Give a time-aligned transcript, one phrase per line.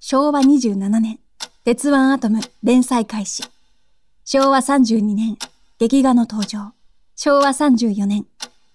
[0.00, 1.18] 昭和27年、
[1.64, 3.42] 鉄腕アトム連載開始。
[4.24, 5.36] 昭和32年、
[5.78, 6.72] 劇画の登場。
[7.16, 8.24] 昭和34年、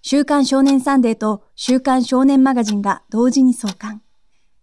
[0.02, 4.02] 週刊少年サンデーと週刊少年マガジンが同時に創刊。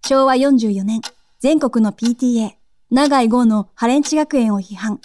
[0.05, 1.01] 昭和44年、
[1.39, 2.51] 全国の PTA、
[2.91, 5.01] 長井豪のハレンチ学園を批判。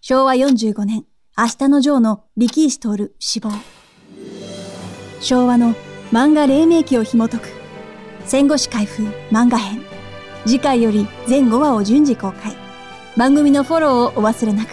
[0.00, 1.04] 昭和45年、
[1.36, 3.50] 明日のジョーの力石徹死亡。
[5.20, 5.74] 昭和の
[6.12, 7.48] 漫画黎明期を紐解く。
[8.24, 10.03] 戦後史開封漫画編。
[10.46, 12.54] 次回より全5話を順次公開。
[13.16, 14.68] 番組のフォローをお忘れなく。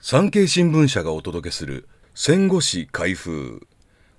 [0.00, 1.86] 産経新聞社がお届けする
[2.16, 3.68] 戦後史開封。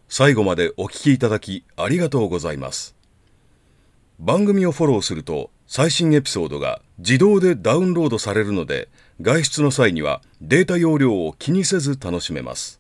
[0.08, 2.96] 最後までお聞きいただきありがとうございます。
[4.20, 8.88] 番組をフォローすると最新エピソードが自動でダウンロードされるので
[9.20, 12.80] 外出の際にはデータ容量を気にせず楽しめます。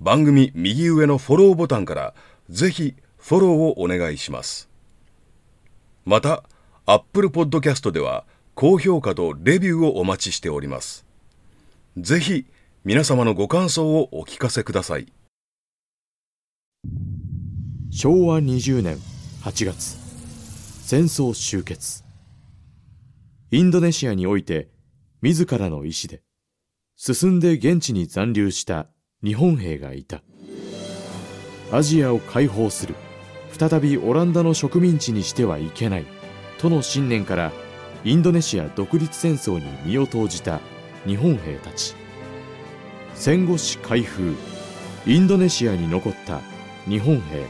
[0.00, 2.14] 番組右上のフォローボタンから
[2.50, 4.68] ぜひフォローをお願いします。
[6.04, 6.42] また、
[6.86, 11.06] Apple Podcast では高評価とレビューをお待ちしております。
[11.96, 12.46] ぜひ
[12.84, 15.12] 皆様のご感想をお聞かせください。
[17.90, 18.96] 昭和20年
[19.42, 19.96] 8月、
[20.84, 22.04] 戦争終結。
[23.52, 24.68] インドネシアにおいて
[25.20, 26.22] 自らの意志で
[26.96, 28.88] 進んで現地に残留した
[29.22, 30.22] 日本兵がいた。
[31.72, 32.94] アジアを解放する。
[33.58, 36.06] 再びオランダの植民地にしてはいけない。
[36.58, 37.50] との信念から
[38.04, 40.60] インドネシア独立戦争に身を投じた
[41.06, 41.94] 日本兵たち。
[43.14, 44.36] 戦後史開封。
[45.06, 46.40] インドネシアに残った
[46.86, 47.46] 日本兵。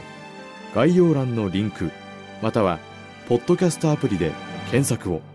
[0.73, 1.91] 概要欄のリンク
[2.41, 2.79] または
[3.27, 4.31] ポッドキャストアプリで
[4.71, 5.32] 検索を。